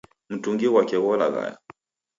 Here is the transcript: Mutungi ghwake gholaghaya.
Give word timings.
Mutungi 0.29 0.65
ghwake 0.71 0.97
gholaghaya. 1.03 1.55